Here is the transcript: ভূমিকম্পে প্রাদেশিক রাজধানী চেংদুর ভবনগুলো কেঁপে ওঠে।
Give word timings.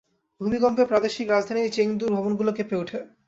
ভূমিকম্পে 0.41 0.83
প্রাদেশিক 0.85 1.25
রাজধানী 1.27 1.61
চেংদুর 1.69 2.09
ভবনগুলো 2.15 2.51
কেঁপে 2.53 2.75
ওঠে। 2.75 2.99